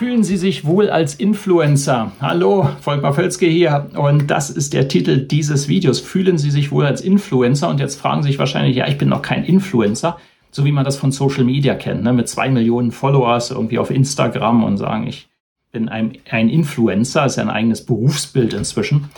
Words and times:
Fühlen 0.00 0.24
Sie 0.24 0.38
sich 0.38 0.64
wohl 0.64 0.88
als 0.88 1.14
Influencer? 1.14 2.12
Hallo, 2.22 2.70
Volkmar 2.80 3.12
Völzke 3.12 3.44
hier 3.44 3.90
und 3.94 4.30
das 4.30 4.48
ist 4.48 4.72
der 4.72 4.88
Titel 4.88 5.26
dieses 5.26 5.68
Videos. 5.68 6.00
Fühlen 6.00 6.38
Sie 6.38 6.50
sich 6.50 6.72
wohl 6.72 6.86
als 6.86 7.02
Influencer? 7.02 7.68
Und 7.68 7.80
jetzt 7.80 8.00
fragen 8.00 8.22
Sie 8.22 8.28
sich 8.28 8.38
wahrscheinlich, 8.38 8.76
ja, 8.76 8.88
ich 8.88 8.96
bin 8.96 9.10
noch 9.10 9.20
kein 9.20 9.44
Influencer, 9.44 10.16
so 10.50 10.64
wie 10.64 10.72
man 10.72 10.86
das 10.86 10.96
von 10.96 11.12
Social 11.12 11.44
Media 11.44 11.74
kennt, 11.74 12.02
ne? 12.02 12.14
mit 12.14 12.30
zwei 12.30 12.48
Millionen 12.48 12.92
Followers 12.92 13.50
irgendwie 13.50 13.78
auf 13.78 13.90
Instagram 13.90 14.64
und 14.64 14.78
sagen, 14.78 15.06
ich 15.06 15.28
bin 15.70 15.90
ein, 15.90 16.16
ein 16.30 16.48
Influencer, 16.48 17.26
ist 17.26 17.36
ja 17.36 17.42
ein 17.42 17.50
eigenes 17.50 17.84
Berufsbild 17.84 18.54
inzwischen 18.54 19.10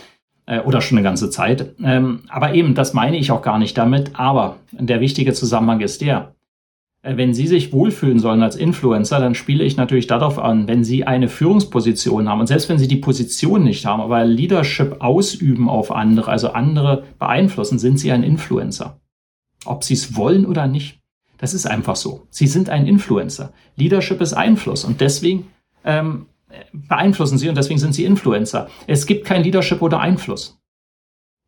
äh, 0.46 0.58
oder 0.58 0.80
schon 0.80 0.98
eine 0.98 1.04
ganze 1.04 1.30
Zeit. 1.30 1.76
Ähm, 1.80 2.22
aber 2.28 2.54
eben, 2.54 2.74
das 2.74 2.92
meine 2.92 3.18
ich 3.18 3.30
auch 3.30 3.42
gar 3.42 3.60
nicht 3.60 3.78
damit. 3.78 4.18
Aber 4.18 4.56
der 4.72 4.98
wichtige 4.98 5.32
Zusammenhang 5.32 5.78
ist 5.78 6.00
der, 6.00 6.31
wenn 7.02 7.34
Sie 7.34 7.48
sich 7.48 7.72
wohlfühlen 7.72 8.20
sollen 8.20 8.42
als 8.42 8.54
Influencer, 8.54 9.18
dann 9.18 9.34
spiele 9.34 9.64
ich 9.64 9.76
natürlich 9.76 10.06
darauf 10.06 10.38
an, 10.38 10.68
wenn 10.68 10.84
Sie 10.84 11.04
eine 11.04 11.28
Führungsposition 11.28 12.28
haben 12.28 12.40
und 12.40 12.46
selbst 12.46 12.68
wenn 12.68 12.78
Sie 12.78 12.86
die 12.86 12.96
Position 12.96 13.64
nicht 13.64 13.84
haben, 13.86 14.00
aber 14.00 14.24
Leadership 14.24 15.00
ausüben 15.00 15.68
auf 15.68 15.90
andere, 15.90 16.30
also 16.30 16.50
andere 16.50 17.04
beeinflussen, 17.18 17.80
sind 17.80 17.98
Sie 17.98 18.12
ein 18.12 18.22
Influencer. 18.22 19.00
Ob 19.64 19.82
Sie 19.82 19.94
es 19.94 20.16
wollen 20.16 20.46
oder 20.46 20.68
nicht, 20.68 21.00
das 21.38 21.54
ist 21.54 21.66
einfach 21.66 21.96
so. 21.96 22.28
Sie 22.30 22.46
sind 22.46 22.70
ein 22.70 22.86
Influencer. 22.86 23.52
Leadership 23.74 24.20
ist 24.20 24.32
Einfluss 24.32 24.84
und 24.84 25.00
deswegen 25.00 25.46
ähm, 25.84 26.26
beeinflussen 26.72 27.36
Sie 27.36 27.48
und 27.48 27.56
deswegen 27.56 27.80
sind 27.80 27.94
Sie 27.94 28.04
Influencer. 28.04 28.68
Es 28.86 29.06
gibt 29.06 29.24
kein 29.26 29.42
Leadership 29.42 29.82
ohne 29.82 29.98
Einfluss. 29.98 30.60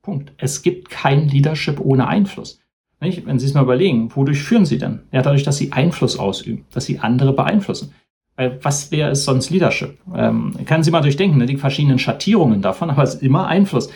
Punkt. 0.02 0.33
Es 0.36 0.62
gibt 0.62 0.91
kein 0.91 1.28
Leadership 1.28 1.78
ohne 1.80 2.08
Einfluss. 2.08 2.61
Nicht? 3.05 3.27
Wenn 3.27 3.38
Sie 3.38 3.44
es 3.47 3.52
mal 3.52 3.62
überlegen, 3.62 4.10
wodurch 4.14 4.42
führen 4.42 4.64
Sie 4.64 4.78
denn? 4.78 5.00
Ja, 5.12 5.20
dadurch, 5.20 5.42
dass 5.42 5.58
Sie 5.58 5.72
Einfluss 5.72 6.19
ausüben, 6.19 6.64
dass 6.72 6.86
Sie 6.86 7.00
andere 7.00 7.34
beeinflussen. 7.34 7.92
Weil 8.36 8.58
was 8.62 8.91
wäre 8.91 9.11
es 9.11 9.24
sonst 9.24 9.50
Leadership? 9.50 9.98
Ähm, 10.14 10.55
kann 10.64 10.83
Sie 10.83 10.91
mal 10.91 11.02
durchdenken, 11.02 11.38
ne? 11.38 11.46
die 11.46 11.58
verschiedenen 11.58 11.98
Schattierungen 11.98 12.62
davon, 12.62 12.88
aber 12.91 13.02
es 13.02 13.16
ist 13.16 13.22
immer 13.22 13.46
Einfluss. 13.46 13.91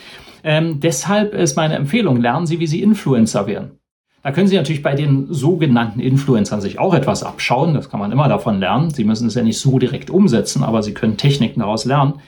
Ähm, 0.44 0.78
deshalb 0.80 1.32
ist 1.32 1.56
meine 1.56 1.74
Empfehlung, 1.74 2.20
lernen 2.20 2.46
Sie, 2.46 2.60
wie 2.60 2.66
Sie 2.66 2.82
Influencer 2.82 3.46
werden. 3.46 3.78
Da 4.22 4.30
können 4.30 4.46
Sie 4.46 4.56
natürlich 4.56 4.82
bei 4.82 4.94
den 4.94 5.32
sogenannten 5.32 6.00
Influencern 6.00 6.60
sich 6.60 6.78
auch 6.78 6.92
etwas 6.92 7.22
abschauen. 7.22 7.72
Das 7.72 7.88
kann 7.88 8.00
man 8.00 8.12
immer 8.12 8.28
davon 8.28 8.60
lernen. 8.60 8.90
Sie 8.90 9.04
müssen 9.04 9.28
es 9.28 9.36
ja 9.36 9.42
nicht 9.42 9.58
so 9.58 9.78
direkt 9.78 10.10
umsetzen, 10.10 10.64
aber 10.64 10.82
Sie 10.82 10.92
können 10.92 11.16
Techniken 11.16 11.60
daraus 11.60 11.86
lernen. 11.86 12.20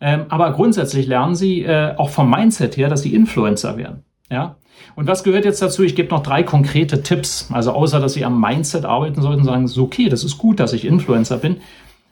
Ähm, 0.00 0.26
aber 0.28 0.52
grundsätzlich 0.52 1.08
lernen 1.08 1.34
Sie 1.34 1.64
äh, 1.64 1.96
auch 1.96 2.10
vom 2.10 2.30
Mindset 2.30 2.76
her, 2.76 2.88
dass 2.88 3.02
Sie 3.02 3.12
Influencer 3.12 3.76
werden. 3.76 4.04
Ja. 4.30 4.56
Und 4.94 5.06
was 5.06 5.24
gehört 5.24 5.44
jetzt 5.44 5.62
dazu? 5.62 5.82
Ich 5.82 5.96
gebe 5.96 6.10
noch 6.10 6.22
drei 6.22 6.42
konkrete 6.42 7.02
Tipps. 7.02 7.48
Also 7.52 7.72
außer, 7.72 8.00
dass 8.00 8.12
Sie 8.12 8.24
am 8.24 8.40
Mindset 8.40 8.84
arbeiten 8.84 9.22
sollten, 9.22 9.44
sagen, 9.44 9.66
so 9.66 9.84
okay, 9.84 10.08
das 10.08 10.24
ist 10.24 10.38
gut, 10.38 10.60
dass 10.60 10.72
ich 10.72 10.84
Influencer 10.84 11.38
bin. 11.38 11.58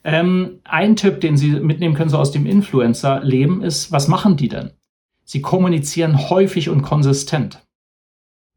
Ähm, 0.04 0.60
ein 0.64 0.96
Tipp, 0.96 1.20
den 1.20 1.36
Sie 1.36 1.50
mitnehmen 1.50 1.94
können, 1.94 2.10
so 2.10 2.18
aus 2.18 2.30
dem 2.30 2.46
Influencer-Leben, 2.46 3.62
ist, 3.62 3.92
was 3.92 4.08
machen 4.08 4.36
die 4.36 4.48
denn? 4.48 4.70
Sie 5.24 5.42
kommunizieren 5.42 6.30
häufig 6.30 6.68
und 6.68 6.82
konsistent. 6.82 7.62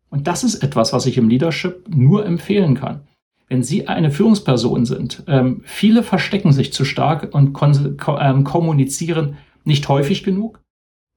Und 0.10 0.28
das 0.28 0.44
ist 0.44 0.64
etwas, 0.64 0.94
was 0.94 1.06
ich 1.06 1.18
im 1.18 1.30
Leadership 1.30 1.88
nur 1.90 2.26
empfehlen 2.26 2.76
kann. 2.76 3.02
Wenn 3.48 3.64
Sie 3.64 3.88
eine 3.88 4.12
Führungsperson 4.12 4.86
sind, 4.86 5.24
ähm, 5.28 5.62
viele 5.66 6.04
verstecken 6.04 6.52
sich 6.52 6.72
zu 6.72 6.86
stark 6.86 7.34
und 7.34 7.58
ähm, 7.60 8.44
kommunizieren 8.44 9.38
nicht 9.64 9.90
häufig 9.90 10.24
genug 10.24 10.60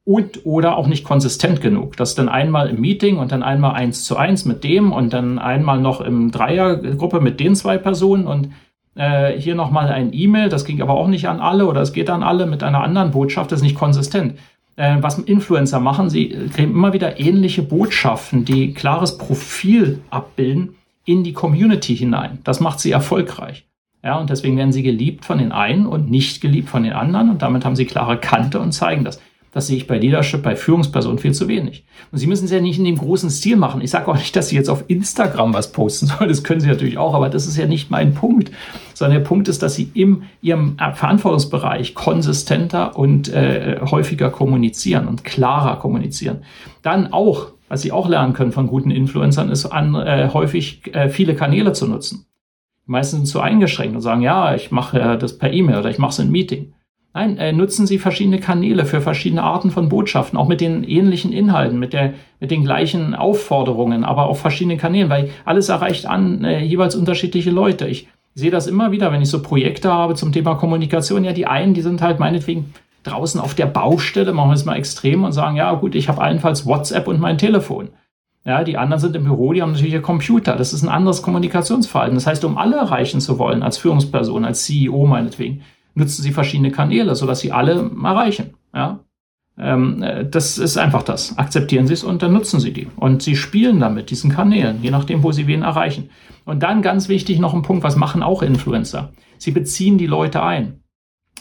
und 0.04 0.44
oder 0.44 0.76
auch 0.76 0.88
nicht 0.88 1.04
konsistent 1.04 1.60
genug. 1.60 1.96
Das 1.96 2.14
dann 2.14 2.28
einmal 2.28 2.68
im 2.68 2.80
Meeting 2.80 3.18
und 3.18 3.32
dann 3.32 3.42
einmal 3.42 3.74
eins 3.74 4.04
zu 4.04 4.16
eins 4.16 4.44
mit 4.44 4.64
dem 4.64 4.92
und 4.92 5.12
dann 5.12 5.38
einmal 5.38 5.80
noch 5.80 6.00
im 6.00 6.30
Dreiergruppe 6.30 7.20
mit 7.20 7.38
den 7.38 7.54
zwei 7.54 7.78
Personen 7.78 8.26
und 8.26 8.50
äh, 8.94 9.38
hier 9.38 9.54
nochmal 9.54 9.88
ein 9.88 10.12
E-Mail, 10.12 10.48
das 10.48 10.64
ging 10.64 10.82
aber 10.82 10.94
auch 10.94 11.08
nicht 11.08 11.28
an 11.28 11.40
alle 11.40 11.66
oder 11.66 11.80
es 11.80 11.92
geht 11.92 12.10
an 12.10 12.22
alle 12.22 12.46
mit 12.46 12.62
einer 12.62 12.82
anderen 12.82 13.12
Botschaft, 13.12 13.52
das 13.52 13.60
ist 13.60 13.64
nicht 13.64 13.78
konsistent. 13.78 14.38
Äh, 14.76 14.96
was 15.00 15.18
Influencer 15.18 15.80
machen, 15.80 16.10
sie 16.10 16.28
kriegen 16.52 16.72
immer 16.72 16.92
wieder 16.92 17.20
ähnliche 17.20 17.62
Botschaften, 17.62 18.44
die 18.44 18.74
klares 18.74 19.18
Profil 19.18 20.00
abbilden 20.10 20.76
in 21.04 21.24
die 21.24 21.32
Community 21.32 21.96
hinein. 21.96 22.38
Das 22.44 22.60
macht 22.60 22.80
sie 22.80 22.90
erfolgreich. 22.90 23.66
Ja, 24.04 24.18
und 24.18 24.30
deswegen 24.30 24.56
werden 24.56 24.72
sie 24.72 24.82
geliebt 24.82 25.24
von 25.24 25.38
den 25.38 25.52
einen 25.52 25.86
und 25.86 26.10
nicht 26.10 26.40
geliebt 26.40 26.68
von 26.68 26.82
den 26.82 26.92
anderen 26.92 27.30
und 27.30 27.40
damit 27.40 27.64
haben 27.64 27.76
sie 27.76 27.84
klare 27.84 28.18
Kante 28.18 28.58
und 28.58 28.72
zeigen 28.72 29.04
das. 29.04 29.20
Das 29.52 29.66
sehe 29.66 29.76
ich 29.76 29.86
bei 29.86 29.98
Leadership, 29.98 30.42
bei 30.42 30.56
Führungspersonen 30.56 31.18
viel 31.18 31.34
zu 31.34 31.46
wenig. 31.46 31.84
Und 32.10 32.18
Sie 32.18 32.26
müssen 32.26 32.46
es 32.46 32.50
ja 32.50 32.60
nicht 32.60 32.78
in 32.78 32.86
dem 32.86 32.96
großen 32.96 33.28
Stil 33.28 33.56
machen. 33.56 33.82
Ich 33.82 33.90
sage 33.90 34.08
auch 34.08 34.16
nicht, 34.16 34.34
dass 34.34 34.48
Sie 34.48 34.56
jetzt 34.56 34.70
auf 34.70 34.84
Instagram 34.88 35.52
was 35.52 35.72
posten 35.72 36.06
sollen. 36.06 36.30
Das 36.30 36.42
können 36.42 36.60
Sie 36.60 36.68
natürlich 36.68 36.96
auch, 36.96 37.14
aber 37.14 37.28
das 37.28 37.46
ist 37.46 37.58
ja 37.58 37.66
nicht 37.66 37.90
mein 37.90 38.14
Punkt. 38.14 38.50
Sondern 38.94 39.18
der 39.18 39.24
Punkt 39.26 39.48
ist, 39.48 39.62
dass 39.62 39.74
Sie 39.74 39.90
in 39.92 40.22
Ihrem 40.40 40.78
Verantwortungsbereich 40.78 41.94
konsistenter 41.94 42.96
und 42.96 43.28
äh, 43.28 43.78
häufiger 43.82 44.30
kommunizieren 44.30 45.06
und 45.06 45.22
klarer 45.22 45.78
kommunizieren. 45.78 46.44
Dann 46.80 47.12
auch, 47.12 47.48
was 47.68 47.82
Sie 47.82 47.92
auch 47.92 48.08
lernen 48.08 48.32
können 48.32 48.52
von 48.52 48.68
guten 48.68 48.90
Influencern, 48.90 49.50
ist 49.50 49.66
an 49.66 49.94
äh, 49.94 50.30
häufig 50.32 50.94
äh, 50.94 51.10
viele 51.10 51.34
Kanäle 51.34 51.74
zu 51.74 51.86
nutzen. 51.86 52.24
Die 52.86 52.90
meisten 52.90 53.16
sind 53.16 53.26
zu 53.26 53.40
eingeschränkt 53.40 53.94
und 53.94 54.00
sagen, 54.00 54.22
ja, 54.22 54.54
ich 54.54 54.70
mache 54.70 55.18
das 55.18 55.36
per 55.36 55.52
E-Mail 55.52 55.78
oder 55.78 55.90
ich 55.90 55.98
mache 55.98 56.12
es 56.12 56.18
in 56.18 56.30
Meeting. 56.30 56.72
Nein, 57.14 57.36
äh, 57.36 57.52
nutzen 57.52 57.86
Sie 57.86 57.98
verschiedene 57.98 58.40
Kanäle 58.40 58.86
für 58.86 59.02
verschiedene 59.02 59.42
Arten 59.42 59.70
von 59.70 59.90
Botschaften, 59.90 60.38
auch 60.38 60.48
mit 60.48 60.62
den 60.62 60.82
ähnlichen 60.82 61.32
Inhalten, 61.32 61.78
mit, 61.78 61.92
der, 61.92 62.14
mit 62.40 62.50
den 62.50 62.64
gleichen 62.64 63.14
Aufforderungen, 63.14 64.02
aber 64.04 64.26
auf 64.26 64.40
verschiedenen 64.40 64.78
Kanälen, 64.78 65.10
weil 65.10 65.30
alles 65.44 65.68
erreicht 65.68 66.06
an 66.06 66.42
äh, 66.44 66.60
jeweils 66.60 66.94
unterschiedliche 66.94 67.50
Leute. 67.50 67.86
Ich 67.86 68.08
sehe 68.34 68.50
das 68.50 68.66
immer 68.66 68.92
wieder, 68.92 69.12
wenn 69.12 69.20
ich 69.20 69.28
so 69.28 69.42
Projekte 69.42 69.92
habe 69.92 70.14
zum 70.14 70.32
Thema 70.32 70.54
Kommunikation. 70.54 71.24
Ja, 71.24 71.32
die 71.32 71.46
einen, 71.46 71.74
die 71.74 71.82
sind 71.82 72.00
halt 72.00 72.18
meinetwegen 72.18 72.72
draußen 73.02 73.40
auf 73.40 73.54
der 73.54 73.66
Baustelle, 73.66 74.32
machen 74.32 74.50
wir 74.50 74.54
es 74.54 74.64
mal 74.64 74.76
extrem 74.76 75.24
und 75.24 75.32
sagen, 75.32 75.56
ja 75.56 75.74
gut, 75.74 75.94
ich 75.94 76.08
habe 76.08 76.22
allenfalls 76.22 76.64
WhatsApp 76.64 77.08
und 77.08 77.20
mein 77.20 77.36
Telefon. 77.36 77.90
Ja, 78.44 78.64
die 78.64 78.76
anderen 78.76 79.00
sind 79.00 79.14
im 79.14 79.24
Büro, 79.24 79.52
die 79.52 79.62
haben 79.62 79.72
natürlich 79.72 79.92
ihr 79.92 80.02
Computer. 80.02 80.56
Das 80.56 80.72
ist 80.72 80.82
ein 80.82 80.88
anderes 80.88 81.22
Kommunikationsverhalten. 81.22 82.16
Das 82.16 82.26
heißt, 82.26 82.44
um 82.44 82.58
alle 82.58 82.76
erreichen 82.76 83.20
zu 83.20 83.38
wollen, 83.38 83.62
als 83.62 83.78
Führungsperson, 83.78 84.44
als 84.44 84.64
CEO 84.64 85.06
meinetwegen, 85.06 85.62
nutzen 85.94 86.22
sie 86.22 86.32
verschiedene 86.32 86.70
Kanäle, 86.70 87.14
sodass 87.14 87.40
sie 87.40 87.52
alle 87.52 87.90
erreichen. 88.02 88.54
Ja? 88.74 89.00
Ähm, 89.58 90.02
äh, 90.02 90.24
das 90.24 90.58
ist 90.58 90.78
einfach 90.78 91.02
das. 91.02 91.36
Akzeptieren 91.38 91.86
Sie 91.86 91.92
es 91.92 92.04
und 92.04 92.22
dann 92.22 92.32
nutzen 92.32 92.60
Sie 92.60 92.72
die. 92.72 92.88
Und 92.96 93.22
Sie 93.22 93.36
spielen 93.36 93.80
damit, 93.80 94.10
diesen 94.10 94.30
Kanälen, 94.30 94.82
je 94.82 94.90
nachdem, 94.90 95.22
wo 95.22 95.32
Sie 95.32 95.46
wen 95.46 95.62
erreichen. 95.62 96.10
Und 96.44 96.62
dann 96.62 96.82
ganz 96.82 97.08
wichtig 97.08 97.38
noch 97.38 97.54
ein 97.54 97.62
Punkt, 97.62 97.84
was 97.84 97.96
machen 97.96 98.22
auch 98.22 98.42
Influencer? 98.42 99.12
Sie 99.38 99.50
beziehen 99.50 99.98
die 99.98 100.06
Leute 100.06 100.42
ein. 100.42 100.82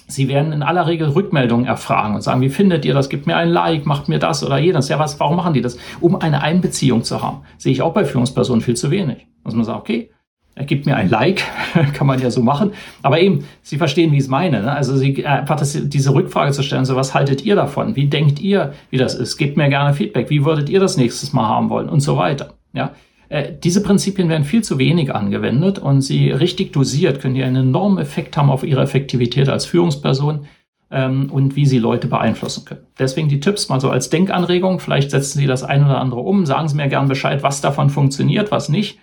Sie 0.07 0.27
werden 0.27 0.51
in 0.51 0.61
aller 0.61 0.87
Regel 0.87 1.07
Rückmeldungen 1.07 1.65
erfragen 1.65 2.15
und 2.15 2.21
sagen, 2.21 2.41
wie 2.41 2.49
findet 2.49 2.83
ihr 2.83 2.93
das? 2.93 3.07
Gebt 3.07 3.27
mir 3.27 3.37
ein 3.37 3.49
Like, 3.49 3.85
macht 3.85 4.09
mir 4.09 4.19
das 4.19 4.43
oder 4.43 4.57
jenes. 4.57 4.89
Ja, 4.89 4.99
was, 4.99 5.17
warum 5.21 5.37
machen 5.37 5.53
die 5.53 5.61
das? 5.61 5.77
Um 6.01 6.17
eine 6.17 6.41
Einbeziehung 6.41 7.03
zu 7.03 7.21
haben. 7.23 7.43
Sehe 7.57 7.71
ich 7.71 7.81
auch 7.81 7.93
bei 7.93 8.03
Führungspersonen 8.03 8.61
viel 8.61 8.75
zu 8.75 8.91
wenig. 8.91 9.27
Dass 9.45 9.55
man 9.55 9.63
sagt, 9.63 9.79
okay, 9.79 10.11
er 10.55 10.65
gibt 10.65 10.85
mir 10.85 10.95
ein 10.95 11.09
Like, 11.09 11.43
kann 11.93 12.07
man 12.07 12.19
ja 12.19 12.29
so 12.29 12.41
machen. 12.41 12.71
Aber 13.01 13.19
eben, 13.19 13.45
Sie 13.61 13.77
verstehen, 13.77 14.11
wie 14.11 14.17
ich 14.17 14.23
es 14.23 14.29
meine. 14.29 14.61
Ne? 14.61 14.71
Also 14.71 14.95
Sie, 14.97 15.25
einfach 15.25 15.55
das, 15.55 15.77
diese 15.83 16.13
Rückfrage 16.13 16.51
zu 16.51 16.63
stellen, 16.63 16.85
so 16.85 16.95
was 16.95 17.13
haltet 17.13 17.45
ihr 17.45 17.55
davon? 17.55 17.95
Wie 17.95 18.07
denkt 18.07 18.39
ihr, 18.39 18.73
wie 18.89 18.97
das 18.97 19.15
ist? 19.15 19.37
Gebt 19.37 19.57
mir 19.57 19.69
gerne 19.69 19.93
Feedback. 19.93 20.29
Wie 20.29 20.45
würdet 20.45 20.69
ihr 20.69 20.79
das 20.79 20.97
nächstes 20.97 21.33
Mal 21.33 21.47
haben 21.47 21.69
wollen? 21.69 21.89
Und 21.89 22.01
so 22.01 22.17
weiter. 22.17 22.53
Ja, 22.73 22.91
äh, 23.29 23.53
diese 23.63 23.81
Prinzipien 23.81 24.27
werden 24.27 24.43
viel 24.43 24.61
zu 24.61 24.77
wenig 24.77 25.15
angewendet 25.15 25.79
und 25.79 26.01
sie 26.01 26.31
richtig 26.31 26.73
dosiert 26.73 27.21
können 27.21 27.35
die 27.35 27.43
einen 27.43 27.67
enormen 27.69 27.97
Effekt 27.97 28.35
haben 28.35 28.49
auf 28.49 28.63
ihre 28.63 28.81
Effektivität 28.81 29.47
als 29.47 29.65
Führungsperson 29.65 30.47
ähm, 30.91 31.29
und 31.31 31.55
wie 31.55 31.65
sie 31.65 31.79
Leute 31.79 32.07
beeinflussen 32.07 32.65
können. 32.65 32.81
Deswegen 32.99 33.29
die 33.29 33.39
Tipps 33.39 33.69
mal 33.69 33.79
so 33.79 33.89
als 33.89 34.09
Denkanregung. 34.09 34.81
Vielleicht 34.81 35.11
setzen 35.11 35.39
Sie 35.39 35.47
das 35.47 35.63
ein 35.63 35.85
oder 35.85 36.01
andere 36.01 36.19
um. 36.19 36.45
Sagen 36.45 36.67
Sie 36.67 36.75
mir 36.75 36.89
gern 36.89 37.07
Bescheid, 37.07 37.41
was 37.41 37.61
davon 37.61 37.89
funktioniert, 37.89 38.51
was 38.51 38.67
nicht 38.67 38.99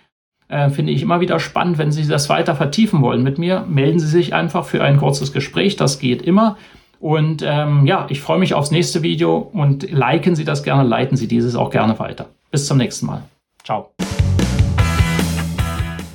äh, 0.49 0.69
finde 0.69 0.91
ich 0.91 1.01
immer 1.01 1.21
wieder 1.21 1.39
spannend. 1.39 1.77
Wenn 1.77 1.91
Sie 1.91 2.05
das 2.07 2.27
weiter 2.27 2.55
vertiefen 2.55 3.01
wollen 3.01 3.23
mit 3.23 3.37
mir, 3.37 3.65
melden 3.69 3.99
Sie 3.99 4.07
sich 4.07 4.33
einfach 4.33 4.65
für 4.65 4.83
ein 4.83 4.97
kurzes 4.97 5.31
Gespräch. 5.31 5.75
Das 5.77 5.99
geht 5.99 6.21
immer. 6.21 6.57
Und 6.99 7.43
ähm, 7.45 7.85
ja, 7.85 8.07
ich 8.09 8.19
freue 8.19 8.39
mich 8.39 8.53
aufs 8.53 8.71
nächste 8.71 9.01
Video 9.03 9.37
und 9.37 9.89
liken 9.89 10.35
Sie 10.35 10.43
das 10.43 10.63
gerne, 10.63 10.83
leiten 10.83 11.15
Sie 11.15 11.27
dieses 11.27 11.55
auch 11.55 11.69
gerne 11.69 11.97
weiter. 11.97 12.27
Bis 12.51 12.65
zum 12.65 12.77
nächsten 12.77 13.05
Mal. 13.05 13.23
Ciao. 13.63 13.91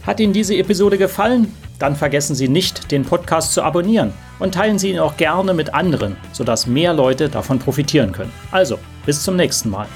Hat 0.07 0.21
Ihnen 0.21 0.35
diese 0.35 0.55
Episode 0.57 0.99
gefallen? 0.99 1.49
Dann 1.79 1.97
vergessen 1.97 2.35
Sie 2.35 2.49
nicht, 2.49 2.93
den 2.93 3.05
Podcast 3.05 3.53
zu 3.53 3.63
abonnieren 3.63 4.13
und 4.39 4.55
teilen 4.55 4.79
Sie 4.79 4.91
ihn 4.91 4.99
auch 4.99 5.17
gerne 5.17 5.55
mit 5.55 5.73
anderen, 5.73 6.17
sodass 6.33 6.67
mehr 6.67 6.93
Leute 6.93 7.29
davon 7.29 7.59
profitieren 7.59 8.13
können. 8.13 8.33
Also, 8.51 8.79
bis 9.07 9.23
zum 9.23 9.37
nächsten 9.37 9.71
Mal. 9.71 9.87